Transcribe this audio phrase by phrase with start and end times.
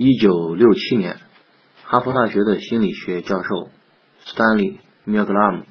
[0.00, 1.18] 一九六七年，
[1.82, 3.68] 哈佛大学的心理学教授
[4.20, 5.64] 斯坦利·米尔格拉姆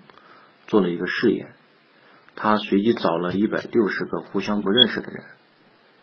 [0.67, 1.53] 做了一个试验。
[2.35, 5.23] 他随机找了一百六十个互相不认识的人，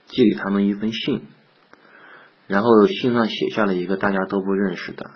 [0.07, 1.27] 寄给他们一封信，
[2.47, 5.11] 然后信上写下了一个大家都不认识的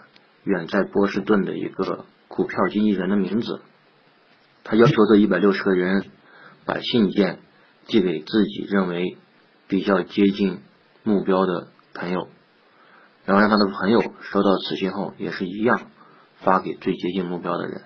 [0.45, 3.63] 远在波士顿的一个股票经纪人的名字。
[4.65, 6.11] 他要求这一百六十个人
[6.67, 7.39] 把信件
[7.87, 9.17] 寄给自己认为
[9.67, 10.61] 比较接近
[11.05, 12.29] 目标的朋友。
[13.29, 15.91] 然后让他的朋友收到此信后，也是一样
[16.39, 17.83] 发给最接近目标的人。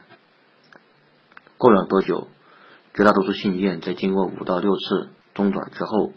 [1.59, 2.29] 过了多久，
[2.95, 6.13] 绝大多数信件在经过五到六次中转之后，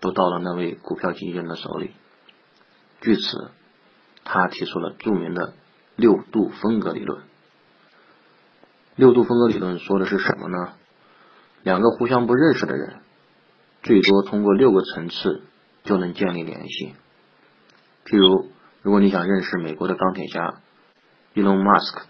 [0.00, 1.92] 都到了那位股票经纪人的手里。
[3.00, 3.52] 据此，
[4.24, 5.54] 他提出了著名的
[5.94, 7.22] 六度分割理论。
[8.96, 10.72] 六度分割理论说的是什么呢？
[11.62, 12.96] 两个互相不认识的人，
[13.84, 15.44] 最多通过六个层次
[15.84, 16.96] 就能建立联系。
[18.06, 18.50] 譬如，
[18.86, 20.60] 如果你想认识美国的钢铁侠
[21.34, 22.06] 伊隆马斯克，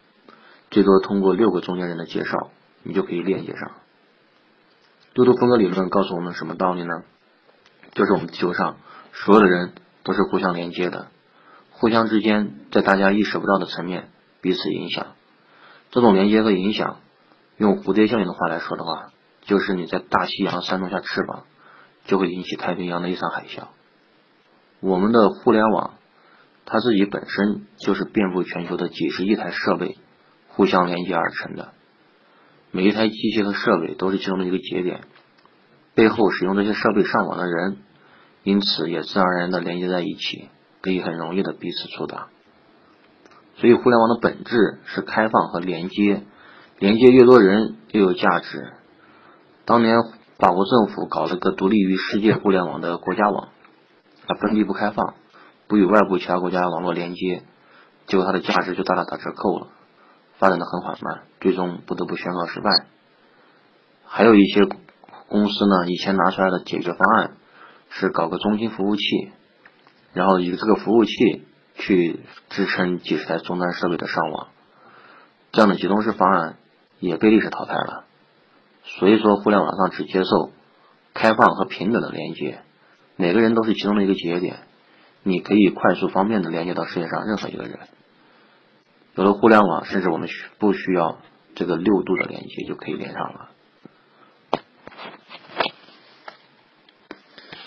[0.70, 2.50] 最多通过六个中间人的介绍，
[2.82, 3.70] 你就可以链接上。
[5.14, 7.02] 六度分割理论告诉我们什么道理呢？
[7.92, 8.76] 就是我们地球上
[9.14, 11.06] 所有的人都是互相连接的，
[11.70, 14.10] 互相之间在大家意识不到的层面
[14.42, 15.14] 彼此影响。
[15.90, 16.98] 这种连接和影响，
[17.56, 19.12] 用蝴蝶效应的话来说的话，
[19.46, 21.44] 就是你在大西洋扇动下翅膀，
[22.04, 23.68] 就会引起太平洋的一场海啸。
[24.80, 25.94] 我们的互联网。
[26.66, 29.96] 它自己本身就是遍布全球的几十亿台设备
[30.48, 31.72] 互相连接而成的，
[32.72, 35.02] 每一台机器和设备都是其中的一个节点，
[35.94, 37.76] 背后使用这些设备上网的人，
[38.42, 40.48] 因此也自然而然的连接在一起，
[40.82, 42.28] 可以很容易的彼此触达。
[43.54, 46.24] 所以互联网的本质是开放和连接，
[46.80, 48.72] 连接越多人越有价值。
[49.64, 50.02] 当年
[50.38, 53.50] 法国政府搞了个独立于世界互联网的国家网，
[54.26, 55.14] 啊，本地不开放。
[55.68, 57.42] 不与外部其他国家网络连接，
[58.06, 59.68] 结果它的价值就大大打折扣了，
[60.38, 62.86] 发展的很缓慢，最终不得不宣告失败。
[64.04, 64.66] 还有一些
[65.28, 67.32] 公司呢，以前拿出来的解决方案
[67.90, 69.02] 是搞个中心服务器，
[70.12, 71.44] 然后以这个服务器
[71.74, 74.48] 去支撑几十台终端设备的上网，
[75.50, 76.56] 这样的集中式方案
[77.00, 78.04] 也被历史淘汰了。
[78.84, 80.52] 所以说，互联网上只接受
[81.12, 82.60] 开放和平等的连接，
[83.16, 84.60] 每个人都是其中的一个节点。
[85.26, 87.80] 你可以快速方便的连接到世界上任何一个人。
[89.16, 91.18] 有了互联网，甚至我们需不需要
[91.56, 93.50] 这个六度的连接就可以连上了。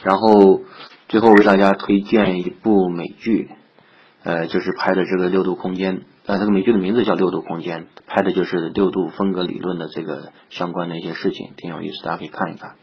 [0.03, 0.61] 然后
[1.09, 3.49] 最后为大家推荐一部美剧，
[4.23, 12.75] 呃，就是拍的这个六度空间，呃，这个美剧的名字叫六度空间，拍的就是六度分割理论的这个相关的一些事情，挺有意思，大家可以看一看。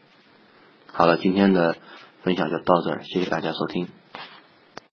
[0.92, 1.76] 好了，今天的
[2.22, 3.88] 分享就到这儿，谢谢大家收听。